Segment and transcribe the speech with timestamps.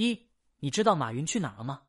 [0.00, 0.28] 一，
[0.60, 1.82] 你知道马云去哪儿了吗？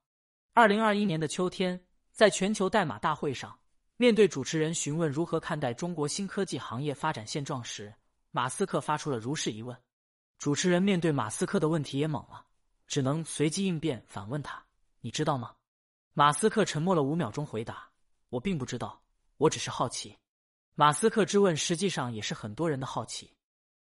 [0.53, 1.79] 二零二一年的秋天，
[2.11, 3.59] 在全球代码大会上，
[3.97, 7.93] 面对主持人询问如何看待中国新科技行业发展现状时，
[8.31, 9.77] 马斯克发出了如是疑问。
[10.39, 12.43] 主持人面对马斯克的问题也懵了，
[12.87, 14.65] 只能随机应变反问他
[15.01, 15.53] ：“你知道吗？”
[16.15, 17.87] 马斯克沉默了五秒钟，回答
[18.29, 18.99] ：“我并不知道，
[19.37, 20.17] 我只是好奇。”
[20.73, 23.31] 马斯克之问实际上也是很多人的好奇，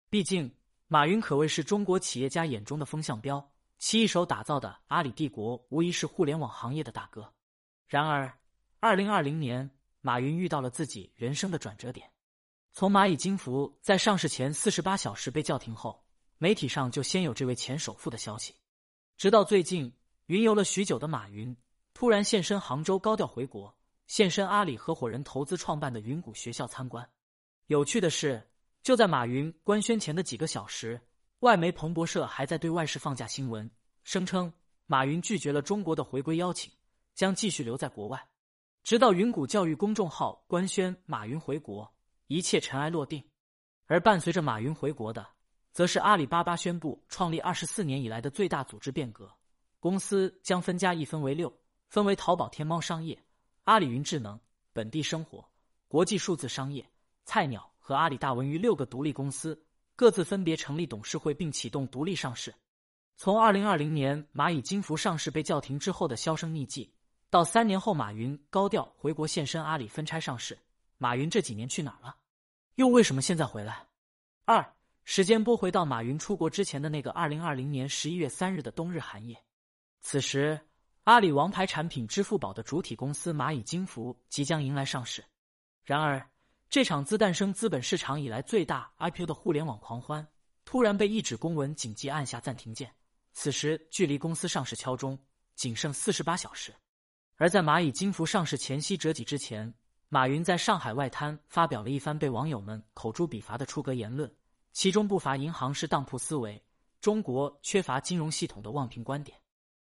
[0.09, 0.53] 毕竟
[0.89, 7.33] 马云可谓是中国企业家眼中的风向标，其一手打造的阿里帝国无疑是互联网行业的大哥。
[7.87, 8.39] 然而，
[8.79, 9.69] 二零二零年，
[10.01, 12.11] 马云遇到了自己人生的转折点。
[12.73, 16.03] 从蚂蚁金服在上市前四十八小时被叫停后，
[16.37, 18.55] 媒体上就先有这位前首富的消息。
[19.15, 19.91] 直到最近，
[20.27, 21.55] 云游了许久的马云
[21.93, 23.75] 突然现身杭州，高调回国。
[24.05, 27.09] 现身阿里合伙人投资创办的云谷学校参观。
[27.65, 28.49] 有趣的是，
[28.81, 31.01] 就在马云官宣前的几个小时，
[31.41, 33.69] 外媒彭博社还在对外事放假新闻，
[34.03, 34.51] 声称
[34.87, 36.71] 马云拒绝了中国的回归邀请，
[37.13, 38.27] 将继续留在国外，
[38.81, 41.93] 直到云谷教育公众号官宣马云回国，
[42.25, 43.23] 一切尘埃落定。
[43.85, 45.27] 而伴随着马云回国的，
[45.71, 49.31] 则是阿里巴巴宣布创立二十四年以来的最大组织变革，
[49.79, 51.55] 公司将分家一分为六，
[51.87, 53.17] 分为淘宝、天猫商业。
[53.65, 54.39] 阿里云智能、
[54.73, 55.47] 本地生活、
[55.87, 56.83] 国际数字商业、
[57.25, 59.66] 菜鸟和阿里大文娱六个独立公司，
[59.97, 62.55] 各自分别成立董事会并启动独立上市。
[63.17, 66.93] 从二零二零年蚂蚁金服上市被叫停之后的销声匿迹，
[67.29, 70.57] 到三年后马云高调回国现身阿里分拆上市，
[70.97, 72.15] 马云这几年去哪儿了？
[72.75, 73.87] 又为什么现在回来？
[74.45, 79.43] 二时间拨回到马云出国之前的那个二零二零年十一月三日的冬日寒夜，
[79.99, 80.57] 此时。
[81.05, 85.23] 阿里王牌产品支付宝的主体公司蚂蚁金服即将迎来上市，
[85.85, 86.29] 然而
[86.69, 90.27] 这场自诞生资本市场以来最大 IPO 的互联网狂欢
[90.65, 92.93] 突然被一纸公文紧急按下暂停键。
[93.33, 95.17] 此时距离公司上市敲钟
[95.55, 96.73] 仅剩四十八小时，
[97.35, 99.73] 而在蚂蚁金服上市前夕折戟之前，
[100.09, 104.29] 马云在上海外滩发表了一番被网友们口诛笔伐的出格言论，
[104.73, 106.61] 其中不乏银行是当铺思维、
[106.99, 109.39] 中国缺乏金融系统的妄评观点。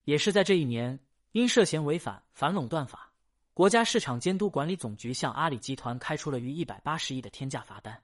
[0.05, 0.97] 也是在这一年，
[1.33, 3.10] 因涉嫌违反反垄断法，
[3.61, 8.01] 国家市场监督管理总局向阿里集团开出了逾一百八十亿的天价罚单。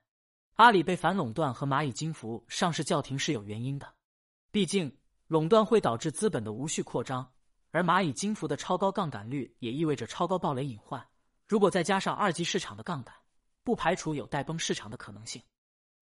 [0.54, 3.92] 阿里被反垄断和蚂蚁金服上市叫停是有原因的，
[4.52, 4.96] 毕竟
[5.26, 7.28] 垄断会导致资本的无序扩张，
[7.72, 11.04] 而蚂蚁金服的超高杠杆率也意味着超高暴雷隐患。
[11.48, 13.12] 如果再加上二级市场的杠杆，
[13.64, 15.42] 不排除有带崩市场的可能性。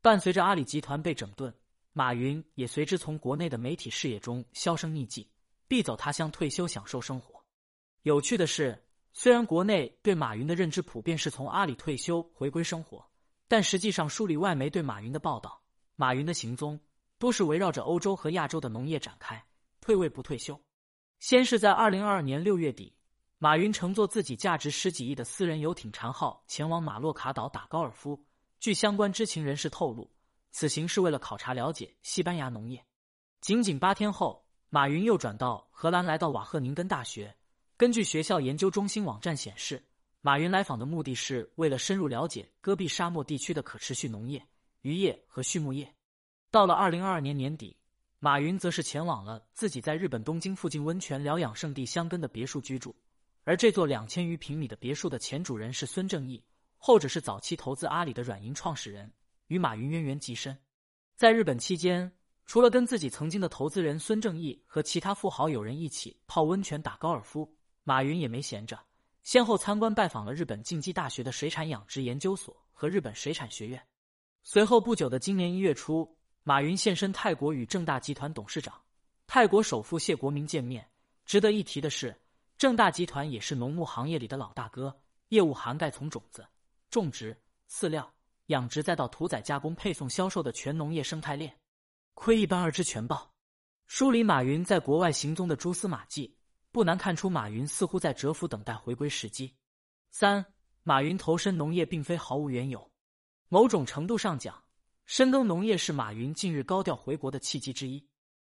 [0.01, 1.55] 伴随着阿里集团被整顿，
[1.93, 5.31] 马云也随之从国内的媒体视野中销声匿迹。
[5.66, 7.41] 必走他乡退休享受生活。
[8.01, 8.84] 有趣的是，
[9.17, 13.09] 虽然国内对马云的认知普遍是从阿里退休回归生活，
[13.47, 15.63] 但实际上梳理外媒对马云的报道，
[15.95, 16.77] 马云的行踪
[17.17, 19.41] 多是围绕着欧洲和亚洲的农业展开，
[19.79, 20.59] 退位不退休。
[21.19, 22.93] 先是在二零二二年六月底，
[23.37, 28.21] 马云乘坐自己价值十几亿的私人游艇“禅号”前往马洛卡岛打高尔夫。
[28.59, 30.11] 据相关知情人士透露，
[30.51, 32.85] 此行是为了考察了解西班牙农业。
[33.39, 34.43] 仅仅八天后。
[34.67, 37.33] 马云又转到荷兰，来到瓦赫宁根大学。
[37.77, 39.83] 根据学校研究中心网站显示，
[40.21, 44.41] 马云来访的目的是为了深入了解戈壁沙漠地区的可持续农业、
[44.81, 45.93] 渔业和畜牧业。
[46.49, 47.75] 到了二零二二年年底，
[48.19, 52.95] 马云则是前往了自己在日本东京附近温泉疗养圣地香根的别墅居住。
[53.43, 56.41] 而这座两千余平米的别墅的前主人是孙正义，
[56.77, 59.11] 后者是早期投资阿里的软银创始人，
[59.47, 60.57] 与马云渊源极深。
[61.17, 62.09] 在日本期间。
[62.47, 67.51] 除了跟自己曾经的投资人孙正义和其他富豪友人一起泡温泉、打高尔夫，
[67.88, 68.79] 马云也没闲着，
[69.22, 73.79] 先后参观拜访了日本近畿大学的水产养殖研究所和日本水产学院。
[74.41, 78.81] 随后不久的今年一月初，马云现身泰国与正大集团董事长、
[79.28, 80.90] 泰国首富谢国明见面。
[81.25, 82.19] 值得一提的是，
[82.57, 86.44] 正大集团也是农牧行业里的老大哥，业务涵盖从种子、
[86.90, 88.12] 种植、饲料、
[88.47, 91.56] 养殖，再到屠宰、加工、配送、销售的全农业生态链。
[92.16, 93.31] 窥一斑而知全豹，
[93.85, 96.35] 梳理马云在国外行踪的蛛丝马迹，
[96.75, 99.55] 不难看出马云似乎在蛰伏等待回归时机。
[100.11, 100.45] 三，
[100.83, 102.91] 马云投身农业并非毫无缘由，
[103.47, 104.61] 某种程度上讲，
[105.05, 108.05] 深耕农业是马云近日高调回国的契机之一。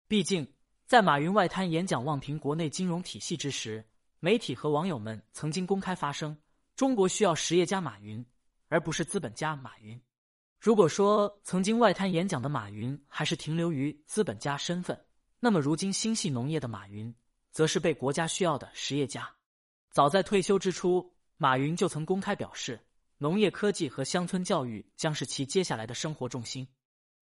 [0.06, 0.46] 毕竟，
[0.86, 3.84] 在马云外滩演讲望评国内金融体系之时，
[4.20, 6.38] 媒体和网友们曾经公开发声：
[6.76, 8.24] 中国需要实业家马云，
[8.68, 10.00] 而不是资本家马云。
[10.60, 14.96] 如果说曾经外滩演讲的马云还是停留于资本家身份，
[15.40, 17.12] 那么如今心系农业的马云，
[17.52, 19.30] 则是被国家需要的实业家。
[19.90, 22.80] 早在退休之初，马云就曾公开表示，
[23.18, 26.66] 农业科技和乡村教育将是其接下来的生活重心。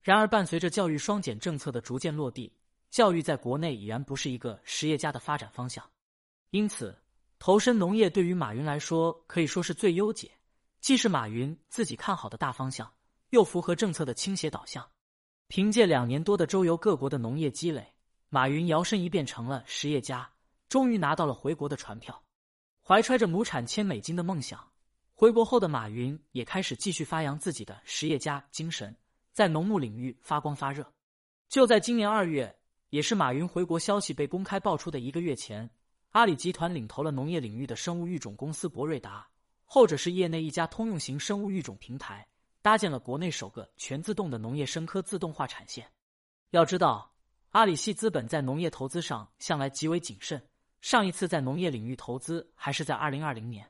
[0.00, 2.50] 然而，伴随着教育双减政策的逐渐落地，
[2.90, 5.84] 教育在国内已然不是一个实业家的发展方向，
[6.50, 6.96] 因此
[7.38, 10.30] 投身农业对于马云来说可以说是最优解，
[10.80, 12.90] 既是马云自己看好的大方向，
[13.30, 14.88] 又符合政策的倾斜导向。
[15.48, 17.92] 凭借两年多的周游各国的农业积累，
[18.32, 20.30] 马云摇身一变成了实业家，
[20.68, 22.22] 终于拿到了回国的船票。
[22.80, 24.70] 怀揣着亩产千美金的梦想，
[25.14, 28.96] 回国后的马云也开始继续发扬自己的实业家精神，
[29.32, 30.94] 在农牧领域发光发热。
[31.48, 32.56] 就在今年二月，
[32.90, 35.68] 也是马云回国消息被公开爆出的一个月前，
[36.10, 39.26] 阿里集团领投了农业领域的生物育种公司博瑞达，
[39.64, 42.24] 后者是业内一家通用型生物育种平台。
[42.62, 45.90] 搭建了国内首个全自动的农业生科自动化产线。
[46.50, 47.09] 要知道，
[47.50, 50.40] 阿里系资本在农业投资上向来极为谨慎，
[50.80, 53.68] 上一次在农业领域投资还是在二零二零年。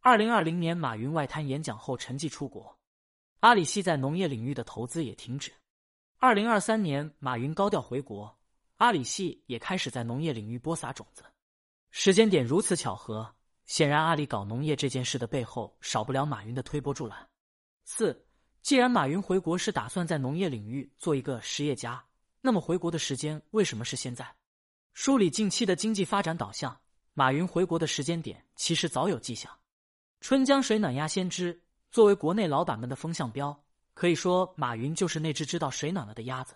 [0.00, 2.76] 二零二零年，马云外滩演讲后沉寂出国，
[3.38, 5.52] 阿里系在农业领域的投资也停止。
[6.18, 8.36] 二零二三年，马云高调回国，
[8.78, 11.22] 阿里系也开始在农业领域播撒种子。
[11.92, 13.32] 时间点如此巧合，
[13.66, 17.28] 显然阿里搞农业这件事的背后少不了马云的推波助澜。
[17.84, 18.26] 四，
[18.62, 22.04] 既然马云回国是打算在农业领域做一个实业家，
[22.44, 24.26] 那么回国的时间为什么是现在？
[24.92, 26.76] 梳理近期的经济发展导向，
[27.14, 29.50] 马云回国的时间点其实早有迹象。
[30.20, 31.62] 春江水暖鸭先知，
[31.92, 36.54] 作为国内老板们的风向标，可以说马云就是那只知道水暖了的鸭子。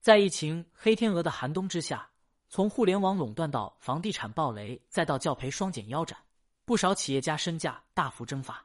[0.00, 2.06] 在疫情黑天鹅的寒冬之下，
[2.50, 6.18] 从互联网垄断到房地产暴雷，再到教培双减腰斩，
[6.66, 8.62] 不少企业家身价大幅蒸发。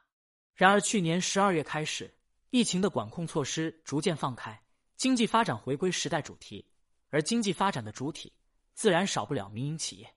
[0.54, 2.14] 然而，去年十二月开始，
[2.50, 4.62] 疫情的管控措施逐渐放开，
[5.00, 6.62] 经济发展回归时代主题。
[7.08, 8.30] 而经济发展的主体，
[8.74, 10.14] 自然少不了民营企业。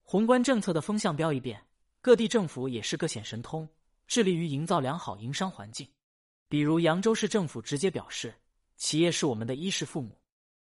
[0.00, 1.62] 宏观政策的风向标一变，
[2.00, 3.68] 各地政府也是各显神通，
[4.06, 5.86] 致力于营造良好营商环境。
[6.48, 8.34] 比如，扬州市政府直接表示，
[8.78, 10.18] 企业是我们的衣食父母；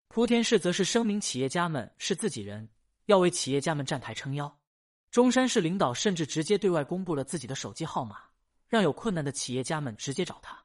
[0.09, 2.67] 莆田市则是声明企业家们是自己人，
[3.05, 4.59] 要为企业家们站台撑腰。
[5.11, 8.23] 中山市领导甚至直接对外公布了自己的手机号码。
[8.69, 10.59] 让有困难的企业家们直接找他。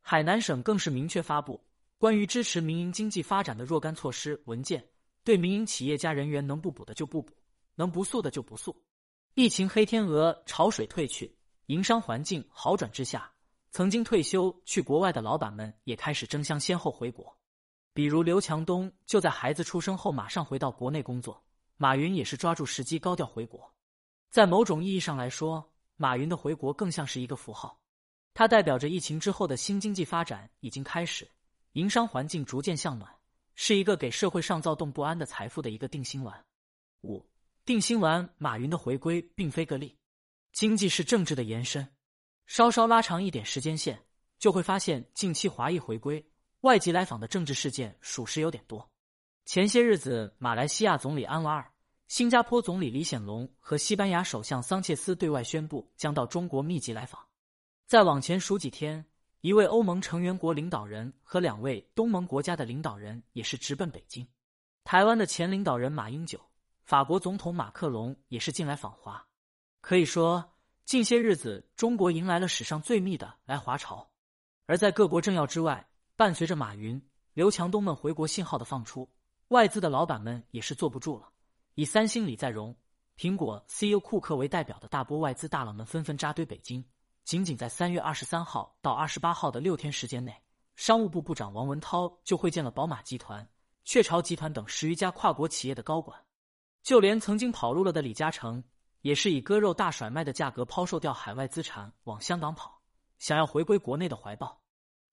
[0.00, 1.62] 海南省更是明确发布
[2.02, 4.84] 关于支持民营经济发展的若干措施文件，
[5.22, 7.32] 对民营企业家人员能不补的就不补，
[7.76, 8.76] 能不诉的就不诉。
[9.34, 11.32] 疫情黑天鹅潮水退去，
[11.66, 13.32] 营商环境好转之下，
[13.70, 17.38] 曾经退休去国外的老板们也开始争相先后回国。
[17.94, 21.40] 比如刘强东就在孩子出生后马上回到国内工作，
[21.76, 23.72] 马云也是抓住时机高调回国。
[24.28, 27.80] 在某种意义上来说，马云的回国更像是一个符号，
[28.34, 31.30] 它代表着疫情之后的新经济发展已经开始，
[31.72, 33.10] 营商环境逐渐向暖，
[33.54, 36.44] 是一个给社会上躁动不安的财富的一个定心丸。
[37.02, 37.26] 五
[37.64, 39.96] 定心丸，马云的回归并非个例，
[40.52, 41.86] 经济是政治的延伸。
[42.46, 44.04] 稍稍拉长一点时间线，
[44.38, 46.24] 就会发现近期华裔回归、
[46.60, 48.90] 外籍来访的政治事件属实有点多。
[49.46, 51.72] 前些日子，马来西亚总理安瓦尔。
[52.08, 57.26] 新加坡总理李显龙和西班牙首相桑切斯对外宣布将到中国密集来访。
[57.86, 59.04] 再往前数几天，
[59.42, 64.24] 一位欧盟成员国领导人和两位东盟国家的领导人也是直奔北京。
[64.84, 66.40] 台湾的前领导人马英九、
[66.84, 69.26] 法国总统马克龙也是近来访华。
[69.80, 70.48] 可以说，
[70.84, 74.08] 近些日子中国迎来了史上最密的来华潮。
[74.66, 77.02] 而在各国政要之外，伴随着马云、
[77.34, 79.10] 刘强东们回国信号的放出，
[79.48, 81.28] 外资的老板们也是坐不住了。
[81.74, 82.72] 以三星、李在镕、
[83.18, 86.84] 苹果 CEO 库克为代表的大波外资大佬们纷纷扎堆北京。
[87.24, 90.34] 仅仅在三月二十三号到二十八号的六天时间内，
[90.74, 93.48] 商务部部长王文涛就会见了宝马集团、
[93.84, 96.18] 雀巢集团等十余家跨国企业的高管。
[96.82, 98.62] 就连曾经跑路了的李嘉诚，
[99.02, 102.82] 也是以割肉大甩卖的价格抛售掉海外资产往香港跑，
[103.18, 104.60] 想要回归国内的怀抱。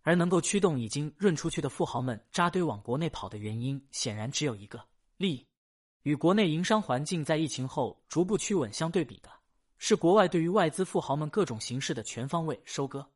[0.02, 4.84] 而能够驱动已经润出去的富豪们扎堆往国内跑的原因，显然只有一个：
[5.18, 5.46] 利益。
[6.04, 9.30] 与国内营商环境在疫情后逐步趋稳相对比的，
[9.80, 13.10] 是国外对于外资富豪们各种形式的全方位收割。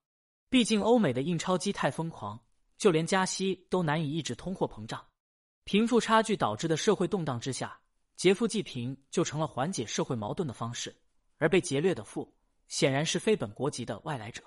[0.49, 2.39] 毕竟欧美的印钞机太疯狂，
[2.77, 5.05] 就连加息都难以抑制通货膨胀。
[5.65, 7.79] 贫富差距导致的社会动荡之下，
[8.15, 10.95] 劫富济贫就成了缓解社会矛盾的方式。
[11.37, 12.33] 而被劫掠的富，
[12.69, 14.41] 显然是非本国籍的外来者。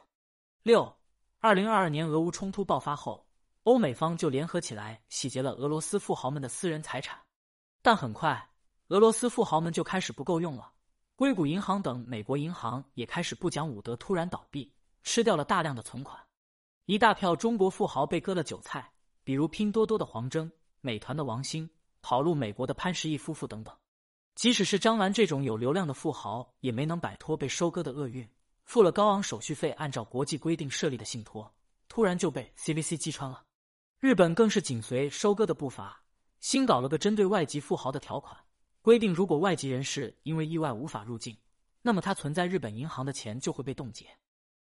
[0.63, 0.97] 六，
[1.41, 3.27] 二零二二年俄乌冲突爆发后，
[3.65, 7.21] 欧美方就联合起来洗劫了俄罗斯富豪们的私人财产。
[7.83, 8.51] 但很快，
[8.89, 10.73] 俄罗斯富豪们就开始不够用了。
[11.17, 14.71] 硅谷银行等美国银行也开始不讲武德，突然倒闭，
[15.03, 16.23] 吃掉了大量的存款。
[16.85, 18.93] 一大票中国富豪被割了韭菜，
[19.25, 21.71] 比如拼多多的黄峥、美团的王兴、
[22.03, 23.75] 跑路美国的潘石屹夫妇等等。
[24.35, 28.29] 即使是张兰这种有流量的富豪，也没能摆脱被收割的厄运。
[28.65, 31.51] 付了高昂手续费，按照国际规定设立的信托，
[31.89, 33.43] 突然就被 CVC 击穿了。
[34.01, 36.03] 日本更是紧随收割的步伐。
[36.41, 38.39] 新搞了个针对外籍富豪的条款，
[38.87, 41.37] 规定如果外籍人士因为意外无法入境，
[41.83, 44.07] 那么他存在日本银行的钱就会被冻结。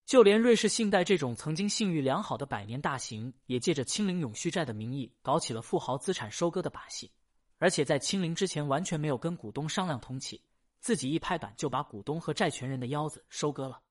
[0.07, 7.13] 就连瑞士信贷这种曾经信誉良好的百年大行，也借着清零永续债的名义，搞起了富豪资产收割的把戏。
[7.59, 10.43] 而且在清零之前，完全没有跟股东商量通气，
[10.81, 13.83] 自己一拍板就把股东和债权人的腰子收割了。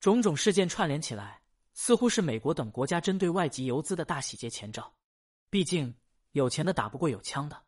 [0.00, 1.42] 种种事件串联起来，
[1.74, 4.90] 似乎是美国等国家针对外籍游资的大洗劫前兆。
[5.50, 5.94] 毕竟
[6.32, 7.62] 有钱的打不过有枪的，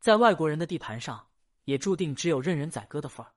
[0.00, 1.26] 在外国人的地盘上，
[1.66, 3.30] 也注定只有任人宰割的份儿。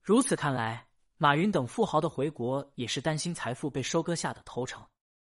[0.00, 0.86] 如此看来。
[1.22, 4.82] 马云等富豪的回国也是担心财富被收割下的投诚。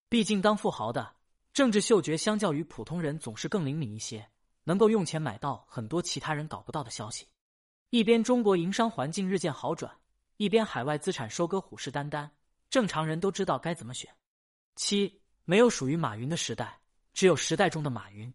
[0.09, 1.15] 毕竟当富豪的
[1.53, 4.27] 政治嗅觉相较于普通人总是更灵敏一些，
[4.63, 7.27] 能够用钱买到很多其他人搞不到的消息。
[7.91, 9.95] 一边中国营商环境日渐好转，
[10.37, 12.27] 一边海外资产收割虎视眈眈，
[12.71, 14.09] 正常人都知道该怎么选。
[14.75, 16.81] 七没有属于马云的时代，
[17.13, 18.33] 只有时代中的马云。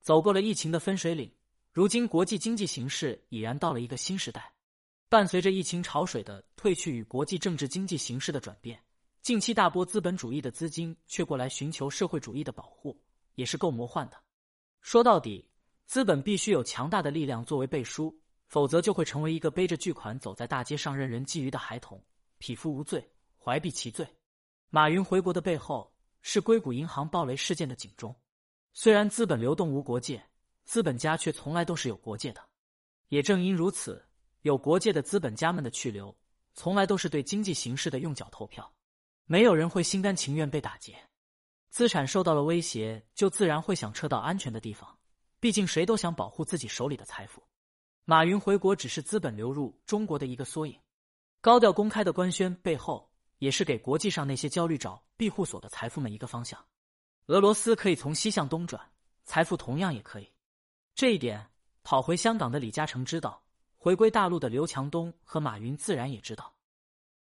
[0.00, 1.34] 走过了疫情的分水岭，
[1.74, 4.54] 如今国际经济形势已然到了一个新时代。
[5.08, 8.80] 伴随着疫情潮水的退去与国际政治经济形势的转变，
[9.22, 12.96] 近期大波资本主义的资金却过来寻求社会主义的保护，
[13.34, 14.16] 也是够魔幻的。
[14.82, 15.50] 说到底，
[15.84, 18.16] 资本必须有强大的力量作为背书，
[18.46, 22.00] 否则就会成为一个背着巨款走在大街上任人觊觎的孩童，
[22.38, 23.04] 匹夫无罪，
[23.36, 24.06] 怀璧其罪。
[24.70, 28.14] 马云回国的背后是硅谷银行暴雷事件的警钟。
[28.72, 30.24] 虽然资本流动无国界，
[30.64, 32.42] 资本家却从来都是有国界的。
[33.08, 34.04] 也正因如此。
[34.42, 36.14] 有国界的资本家们的去留，
[36.52, 38.70] 从来都是对经济形势的用脚投票。
[39.24, 40.94] 没有人会心甘情愿被打劫，
[41.70, 44.98] 资产受到了威胁，就自然会想撤到安全的地方。
[45.40, 47.42] 毕竟谁都想保护自己手里的财富。
[48.04, 50.78] 马云回国只是资本流入中国的一个缩影。
[51.40, 56.62] 高调公开的官宣背后，也是给国际上那些焦虑找庇护所的财富们一个方向。
[57.28, 58.92] 俄罗斯可以从西向东转，
[59.24, 60.30] 财富同样也可以。
[60.94, 61.48] 这一点，
[61.82, 63.42] 跑回香港的李嘉诚知道。
[63.76, 66.53] 回归大陆的刘强东和马云自然也知道。